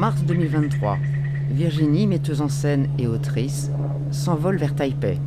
[0.00, 0.96] mars 2023,
[1.50, 3.70] Virginie, metteuse en scène et autrice,
[4.10, 5.18] s'envole vers Taipei.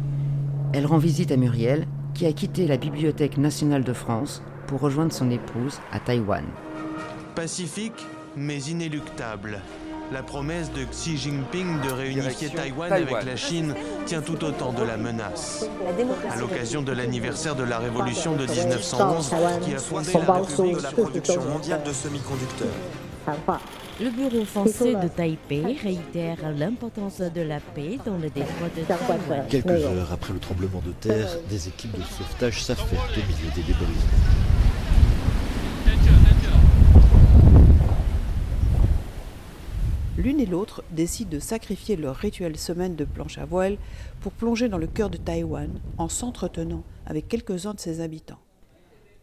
[0.73, 1.85] Elle rend visite à Muriel,
[2.15, 6.44] qui a quitté la Bibliothèque nationale de France pour rejoindre son épouse à Taïwan.
[7.36, 8.04] Pacifique,
[8.36, 9.59] mais inéluctable.
[10.12, 13.76] La promesse de Xi Jinping de réunifier Taïwan, avec la Chine
[14.08, 15.67] tient tout autant de la menace.
[16.31, 20.81] À l'occasion de l'anniversaire de la révolution de 1911, qui a fondé la République de
[20.81, 23.02] la production mondiale de semi-conducteurs.
[24.02, 29.46] Le bureau français de Taipei réitère l'importance de la paix dans le détroit de Taïwan.
[29.49, 33.62] Quelques heures après le tremblement de terre, des équipes de sauvetage s'affairent au milieu des
[33.62, 33.86] débris.
[40.18, 43.77] L'une et l'autre décident de sacrifier leur rituelle semaine de planche à voile
[44.21, 48.40] pour plonger dans le cœur de Taïwan en s'entretenant avec quelques-uns de ses habitants.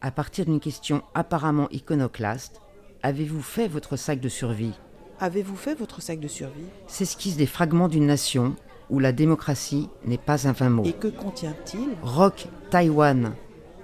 [0.00, 2.60] À partir d'une question apparemment iconoclaste,
[3.02, 4.74] avez-vous fait votre sac de survie?
[5.20, 6.66] Avez-vous fait votre sac de survie?
[6.86, 8.56] S'esquissent des fragments d'une nation
[8.88, 10.84] où la démocratie n'est pas un vain mot.
[10.84, 11.90] Et que contient-il?
[12.02, 13.34] Rock Taïwan,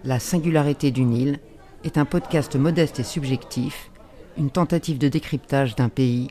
[0.05, 1.39] la singularité d'une île,
[1.85, 3.91] est un podcast modeste et subjectif,
[4.37, 6.29] une tentative de décryptage d'un pays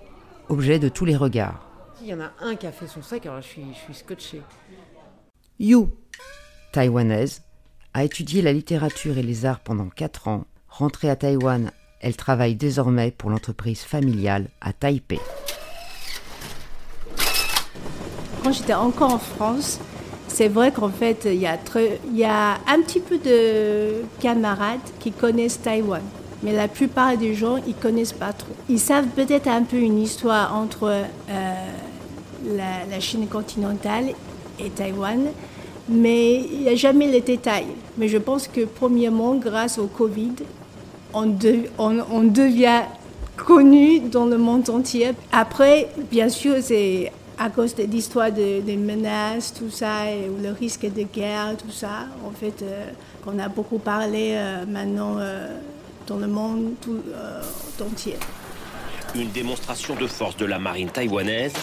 [0.49, 1.67] objet de tous les regards.
[2.01, 3.93] Il y en a un qui a fait son sac, alors je suis, je suis
[3.93, 4.41] scotché.
[5.59, 5.89] You,
[6.73, 7.41] Taïwanaise,
[7.93, 10.45] a étudié la littérature et les arts pendant 4 ans.
[10.67, 11.71] Rentrée à Taïwan,
[12.05, 15.19] elle travaille désormais pour l'entreprise familiale à Taipei.
[18.43, 19.79] Quand j'étais encore en France,
[20.27, 26.03] c'est vrai qu'en fait, il y, a un petit peu de camarades qui connaissent Taïwan.
[26.43, 28.53] Mais la plupart des gens, ils connaissent pas trop.
[28.69, 31.55] Ils savent peut-être un peu une histoire entre euh,
[32.45, 34.09] la, la Chine continentale
[34.59, 35.21] et Taïwan,
[35.89, 37.65] mais il n'y a jamais les détails.
[37.97, 40.33] Mais je pense que premièrement, grâce au Covid,
[41.15, 42.81] on, de- on- on devient
[43.37, 45.11] connu dans le monde entier.
[45.31, 50.51] Après, bien sûr, c'est à cause de l'histoire de- des menaces, tout ça, et le
[50.51, 52.85] risque de guerre, tout ça, en fait, euh,
[53.23, 55.47] qu'on a beaucoup parlé euh, maintenant euh,
[56.07, 57.01] dans le monde tout
[57.83, 58.15] entier.
[59.15, 61.53] Une démonstration de force de la marine taïwanaise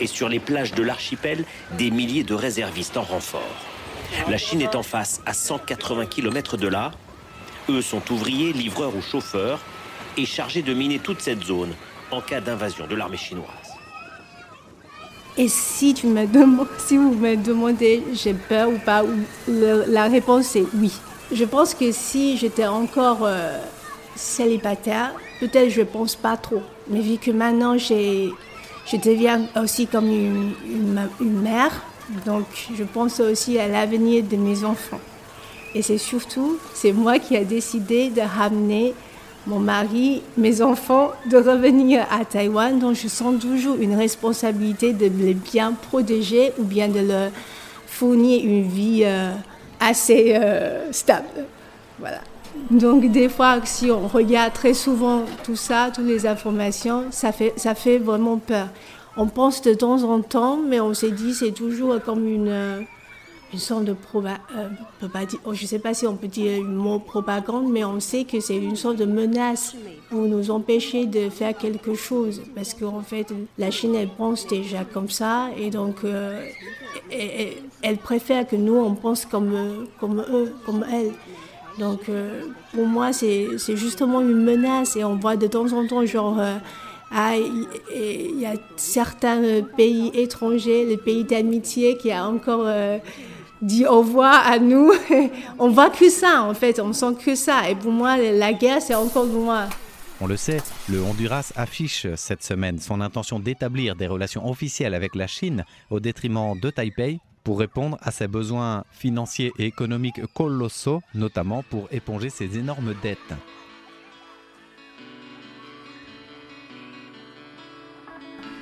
[0.00, 1.44] et sur les plages de l'archipel,
[1.78, 3.54] des milliers de réservistes en renfort.
[4.28, 6.90] La Chine est en face à 180 km de là.
[7.68, 9.60] Eux sont ouvriers, livreurs ou chauffeurs
[10.16, 11.72] et chargés de miner toute cette zone
[12.10, 13.46] en cas d'invasion de l'armée chinoise.
[15.38, 19.02] Et si, tu me demandes, si vous me demandez j'ai peur ou pas,
[19.48, 20.92] la réponse est oui.
[21.32, 23.58] Je pense que si j'étais encore euh,
[24.14, 26.62] célibataire, peut-être je pense pas trop.
[26.88, 28.30] Mais vu que maintenant je
[28.96, 31.82] deviens aussi comme une mère,
[32.26, 32.44] donc
[32.76, 35.00] je pense aussi à l'avenir de mes enfants.
[35.74, 38.94] Et c'est surtout, c'est moi qui ai décidé de ramener
[39.46, 42.78] mon mari, mes enfants, de revenir à Taïwan.
[42.78, 47.30] Donc je sens toujours une responsabilité de les bien protéger ou bien de leur
[47.86, 49.32] fournir une vie euh,
[49.80, 51.46] assez euh, stable.
[51.98, 52.20] Voilà.
[52.70, 57.52] Donc des fois, si on regarde très souvent tout ça, toutes les informations, ça fait,
[57.56, 58.68] ça fait vraiment peur.
[59.16, 62.80] On pense de temps en temps, mais on s'est dit c'est toujours comme une, euh,
[63.52, 64.68] une sorte de euh,
[65.44, 68.24] oh, je ne sais pas si on peut dire le mot propagande, mais on sait
[68.24, 69.76] que c'est une sorte de menace
[70.08, 72.40] pour nous empêcher de faire quelque chose.
[72.54, 73.26] Parce qu'en fait,
[73.58, 76.46] la Chine, elle pense déjà comme ça, et donc euh,
[77.82, 81.12] elle préfère que nous, on pense comme, euh, comme eux, comme elle.
[81.78, 82.00] Donc
[82.74, 86.38] pour moi, c'est justement une menace, et on voit de temps en temps, genre...
[87.10, 92.66] ah, il y a certains pays étrangers, les pays d'amitié, qui a encore
[93.62, 94.92] dit au revoir à nous.
[95.58, 97.70] on voit que ça, en fait, on sent que ça.
[97.70, 99.68] Et pour moi, la guerre, c'est encore loin.
[100.20, 100.58] On le sait,
[100.88, 105.98] le Honduras affiche cette semaine son intention d'établir des relations officielles avec la Chine au
[105.98, 112.30] détriment de Taipei pour répondre à ses besoins financiers et économiques colossaux, notamment pour éponger
[112.30, 113.18] ses énormes dettes.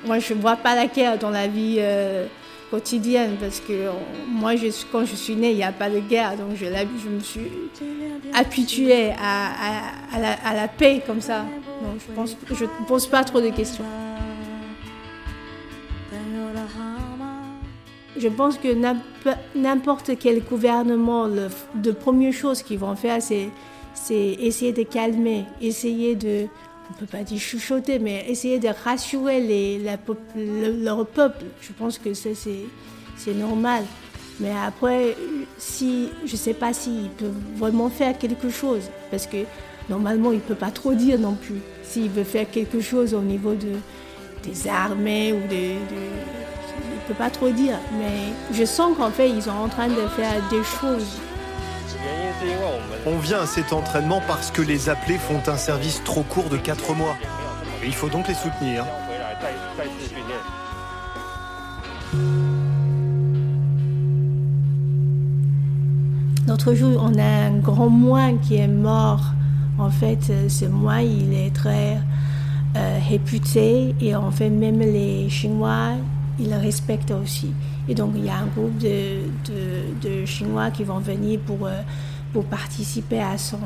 [0.05, 2.25] Moi, je ne vois pas la guerre dans la vie euh,
[2.71, 3.91] parce que euh,
[4.27, 4.53] moi,
[4.91, 6.37] quand je suis née, il n'y a pas de guerre.
[6.37, 6.65] Donc, je,
[7.09, 7.41] me suis
[8.33, 11.45] habituée à, la, paix comme ça.
[11.83, 13.83] Donc, je pense, ne pose pas trop de questions.
[18.17, 23.49] Je pense que n'imp- n'importe quel gouvernement, le, de première chose qu'ils vont faire, c'est
[24.15, 26.47] essayer de calmer, essayer de,
[26.91, 29.79] on peut pas dire chuchoter, mais essayer de rassurer
[30.83, 31.45] leur peuple.
[31.61, 33.83] Je pense que ça, c'est normal.
[34.39, 35.15] Mais après,
[35.57, 39.37] si, je ne sais pas s'ils peuvent vraiment faire quelque chose, parce que
[39.89, 41.61] normalement, il ne peut pas trop dire non plus.
[41.83, 43.73] S'il veut faire quelque chose au niveau de,
[44.43, 49.29] des armées ou des, je ne peux pas trop dire, mais je sens qu'en fait
[49.29, 51.19] ils sont en train de faire des choses.
[53.05, 56.57] On vient à cet entraînement parce que les appelés font un service trop court de
[56.57, 57.15] 4 mois.
[57.83, 58.85] Il faut donc les soutenir.
[66.47, 69.33] L'autre jour, on a un grand moine qui est mort.
[69.77, 71.97] En fait, ce moine, il est très
[72.75, 75.93] euh, réputé et en fait, même les Chinois,
[76.39, 77.51] ils le respectent aussi.
[77.89, 79.23] Et donc, il y a un groupe de,
[80.01, 81.81] de, Chinois qui vont venir pour, euh,
[82.32, 83.58] pour participer à son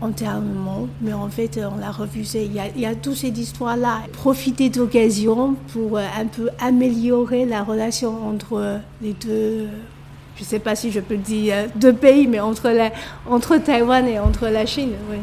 [0.00, 0.88] enterrement.
[1.00, 2.44] Mais en fait, on l'a refusé.
[2.44, 4.02] Il y a, il y a toutes ces histoires-là.
[4.12, 9.68] Profiter d'occasion pour euh, un peu améliorer la relation entre les deux
[10.36, 12.90] je ne sais pas si je peux dire euh, deux pays, mais entre, la,
[13.28, 15.18] entre Taïwan et entre la Chine, oui.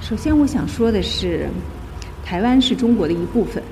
[0.00, 1.46] 首先，我想说的是，
[2.24, 3.62] 台湾是中国的一部分。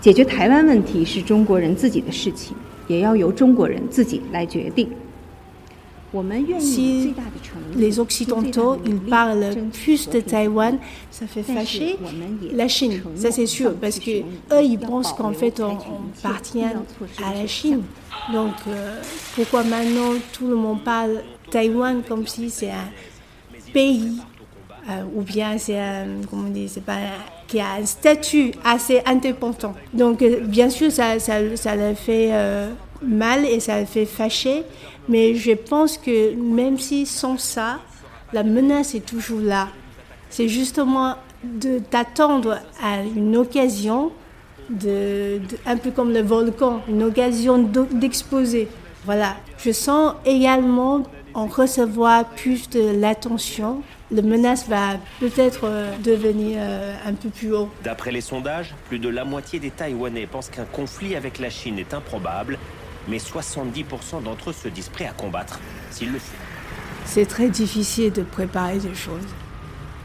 [0.00, 2.56] 解决台湾问题是中国人自己的事情，
[2.88, 4.88] 也要由中国人自己来决定。
[6.59, 7.13] Si
[7.75, 10.77] les Occidentaux ils parlent plus de Taïwan,
[11.11, 11.97] ça fait fâcher
[12.53, 15.77] la Chine, ça c'est sûr, parce que eux ils pensent qu'en fait on,
[16.23, 17.81] appartient à la Chine.
[18.31, 19.01] Donc euh,
[19.35, 21.21] pourquoi maintenant tout le monde parle
[21.51, 22.89] Taïwan comme si c'est un
[23.73, 24.17] pays
[24.89, 26.99] euh, ou bien c'est un, comment dit, c'est pas
[27.47, 29.73] qui a un statut assez indépendant.
[29.93, 32.31] Donc euh, bien sûr ça, ça, ça le fait
[33.01, 34.63] mal et ça fait fâcher.
[35.09, 37.79] Mais je pense que même si sans ça,
[38.33, 39.69] la menace est toujours là.
[40.29, 44.11] C'est justement d'attendre à une occasion,
[44.69, 47.57] de, un peu comme le volcan, une occasion
[47.91, 48.67] d'exposer.
[49.05, 49.37] Voilà.
[49.57, 51.03] Je sens également
[51.33, 57.53] en recevoir plus de l'attention, la menace va peut-être euh, devenir euh, un peu plus
[57.53, 57.69] haut.
[57.83, 61.77] D'après les sondages, plus de la moitié des Taïwanais pensent qu'un conflit avec la Chine
[61.77, 62.57] est improbable
[63.07, 65.59] mais 70% d'entre eux se disent prêts à combattre
[65.91, 66.35] s'il le faut.
[67.05, 69.27] C'est très difficile de préparer des choses.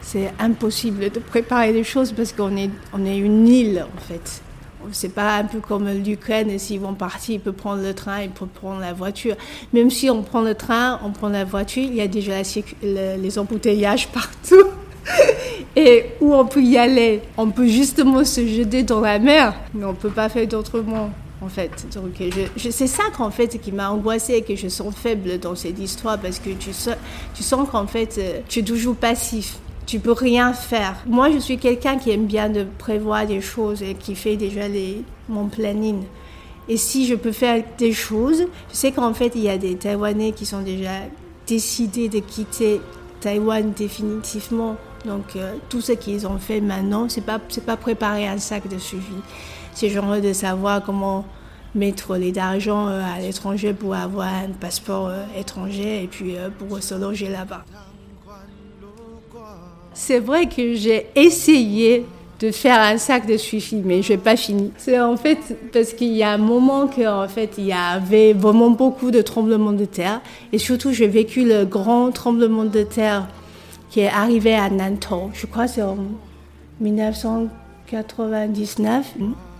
[0.00, 4.43] C'est impossible de préparer des choses parce qu'on est, on est une île en fait.
[4.90, 8.31] C'est pas un peu comme l'Ukraine, s'ils vont partir, ils peuvent prendre le train, ils
[8.31, 9.37] peuvent prendre la voiture.
[9.72, 12.34] Même si on prend le train, on prend la voiture, il y a déjà
[12.82, 14.66] les embouteillages partout.
[15.76, 17.22] Et où on peut y aller?
[17.37, 21.10] On peut justement se jeter dans la mer, mais on ne peut pas faire d'autrement
[21.43, 21.87] en fait.
[21.94, 25.79] Donc, je, c'est ça qu'en fait qui m'a angoissée, que je sens faible dans cette
[25.79, 26.71] histoire parce que tu,
[27.35, 29.59] tu sens qu'en fait euh, tu es toujours passif.
[29.85, 30.97] Tu peux rien faire.
[31.06, 34.69] Moi, je suis quelqu'un qui aime bien de prévoir des choses et qui fait déjà
[34.69, 36.05] les, mon planning.
[36.69, 39.75] Et si je peux faire des choses, je sais qu'en fait, il y a des
[39.75, 40.91] Taïwanais qui sont déjà
[41.47, 42.81] décidés de quitter
[43.21, 44.77] Taïwan définitivement.
[45.04, 48.78] Donc, euh, tout ce qu'ils ont fait maintenant, c'est pas, pas préparer un sac de
[48.78, 49.16] suivi
[49.75, 51.25] c'est genre de savoir comment
[51.75, 56.82] mettre les d'argent euh, à l'étranger pour avoir un passeport euh, étranger et puis pour
[56.82, 57.64] se loger là-bas.
[59.94, 62.06] C'est vrai que j'ai essayé
[62.40, 64.72] de faire un sac de suivi, mais je n'ai pas fini.
[64.76, 65.38] C'est en fait
[65.72, 69.72] parce qu'il y a un moment qu'en fait il y avait vraiment beaucoup de tremblements
[69.72, 70.20] de terre
[70.52, 73.28] et surtout j'ai vécu le grand tremblement de terre
[73.93, 75.31] qui est arrivé à Nantou.
[75.35, 75.99] Je crois que c'est en
[76.81, 79.14] 1999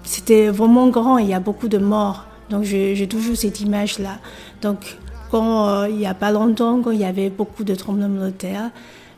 [0.05, 2.27] c'était vraiment grand, il y a beaucoup de morts.
[2.51, 4.19] Donc j'ai toujours cette image-là.
[4.61, 4.99] Donc
[5.31, 8.31] quand euh, il n'y a pas longtemps, quand il y avait beaucoup de tremblements de
[8.31, 8.71] terre,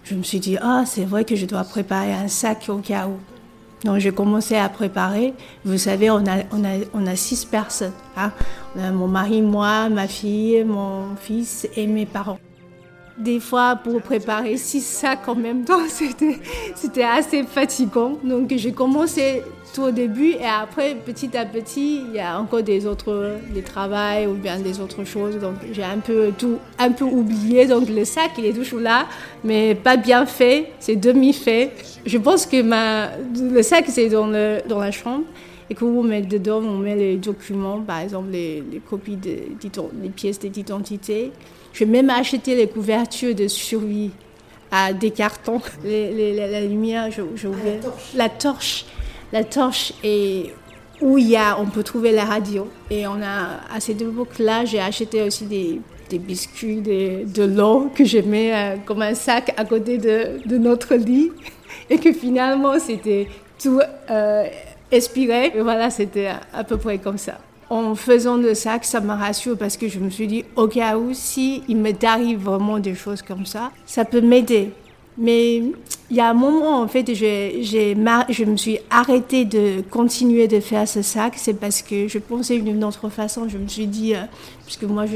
[0.05, 3.09] je me suis dit, ah, c'est vrai que je dois préparer un sac au cas
[3.09, 3.15] où.
[3.85, 5.35] Donc j'ai commencé à préparer.
[5.65, 7.93] Vous savez, on a, on a, on a six personnes.
[8.17, 8.31] Hein.
[8.93, 12.39] mon mari, moi, ma fille, mon fils et mes parents.
[13.17, 18.19] Des fois, pour préparer six sacs en même temps, c'était assez fatigant.
[18.25, 19.43] Donc j'ai commencé
[19.79, 24.27] au début et après, petit à petit, il y a encore des autres, des travails
[24.27, 25.39] ou bien des autres choses.
[25.39, 27.67] Donc j'ai un peu tout, un peu oublié.
[27.67, 29.07] Donc le sac, il est toujours là,
[29.43, 30.73] mais pas bien fait.
[30.79, 31.73] C'est demi-fait.
[32.07, 35.25] Je pense que ma, le sac, c'est dans, le, dans la chambre.
[35.71, 40.39] Et que vous mettez dedans, on met les documents, par exemple les, copies, de, pièces
[40.39, 41.33] d'identité.
[41.75, 44.13] Je vais même acheter les couvertures de survie
[44.71, 45.61] à des cartons.
[45.85, 47.49] Les, la lumière, je, je
[48.17, 48.87] la torche
[49.35, 50.53] la torche et
[51.01, 52.69] où il y a, on peut trouver la radio.
[52.89, 58.05] Et on a, à cette époque-là, j'ai acheté aussi des, des biscuits, de l'eau que
[58.05, 61.33] je mets euh, comme un sac à côté de, de, notre lit.
[61.91, 63.27] Et que finalement, c'était
[63.61, 64.45] tout euh,
[64.91, 65.53] expiré.
[65.55, 67.39] Et voilà, c'était à peu près comme ça.
[67.75, 70.97] En faisant le sac, ça me rassure parce que je me suis dit, au cas
[70.97, 74.71] où, si il m'arrive vraiment des choses comme ça, ça peut m'aider
[75.19, 80.61] Mais il y a un moment, en fait, je me suis arrêtée de continuer de
[80.61, 81.33] faire ce sac.
[81.37, 83.49] C'est parce que je pensais d'une autre façon.
[83.49, 84.21] Je me suis dit, euh,
[84.65, 85.07] puisque moi,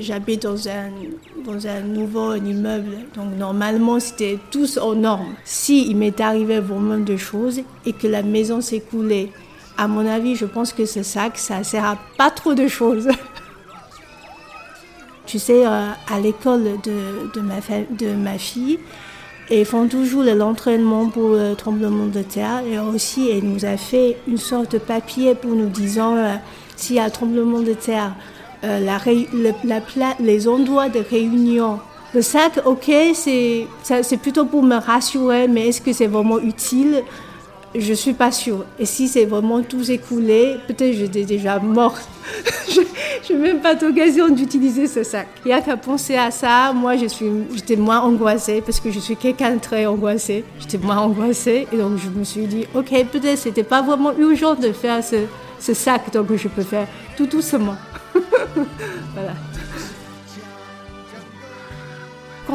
[0.00, 5.36] j'habite dans un, nouveau immeuble, donc normalement, c'était tous aux normes.
[5.42, 9.30] Si il m'est arrivé vraiment de choses et que la maison s'écoulait,
[9.78, 13.08] à mon avis, je pense que ce sac, ça sert à pas trop de choses.
[15.26, 18.80] tu sais, euh, à l'école de, de, ma, fille,
[19.50, 22.62] ils font toujours l'entraînement pour le tremblement de terre.
[22.68, 26.34] Et aussi, elle nous a fait une sorte de papier pour nous disant euh,
[26.74, 28.16] s'il y a un tremblement de terre,
[28.64, 28.80] euh,
[30.18, 31.78] les endroits de réunion.
[32.14, 33.68] Le sac, ok, c'est
[34.20, 37.04] plutôt pour me rassurer, mais est-ce que c'est vraiment utile?
[37.74, 38.64] Je suis pas sûre.
[38.78, 42.08] Et si c'est vraiment tout écoulé, peut-être j'étais déjà morte.
[42.68, 45.28] je n'ai même pas d'occasion d'utiliser ce sac.
[45.44, 46.72] Il n'y a qu'à penser à ça.
[46.74, 50.44] Moi, j'étais moins angoissée parce que je suis quelqu'un de très angoissé.
[50.60, 54.54] J'étais moins angoissée et donc je me suis dit, ok, peut-être c'était pas vraiment urgent
[54.54, 57.76] de faire ce sac, donc je peux faire tout doucement.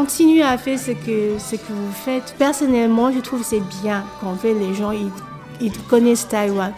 [0.03, 2.36] Continuez à faire ce que, ce que vous faites.
[2.38, 5.10] Personnellement, je trouve c'est bien qu'en fait les gens ils,
[5.62, 6.74] ils connaissent Taïwan.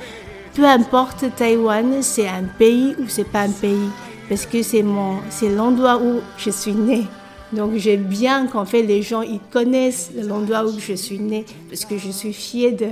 [0.54, 3.90] Peu importe Taïwan, c'est un pays ou c'est pas un pays,
[4.30, 7.08] parce que c'est mon, c'est l'endroit où je suis née.
[7.52, 11.84] Donc j'aime bien qu'en fait les gens ils connaissent l'endroit où je suis née, parce
[11.84, 12.90] que je suis fière de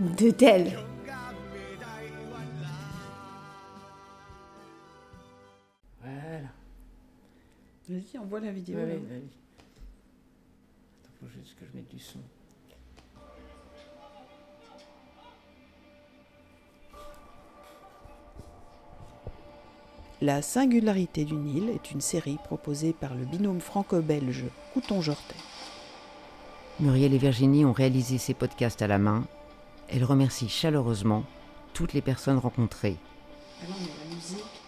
[0.00, 0.80] de d'elle.
[6.02, 6.48] Voilà.
[7.88, 8.76] Vas-y, on voit la vidéo.
[11.20, 12.20] Faut juste que je mette du son.
[20.22, 25.36] La singularité du Nil est une série proposée par le binôme franco-belge Couton-Jortet.
[26.78, 29.24] Muriel et Virginie ont réalisé ces podcasts à la main.
[29.88, 31.24] Elles remercient chaleureusement
[31.72, 32.96] toutes les personnes rencontrées.
[33.62, 34.60] Alors, la musique.